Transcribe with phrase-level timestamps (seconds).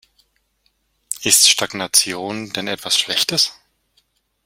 [1.21, 3.53] Ist Stagnation denn etwas Schlechtes?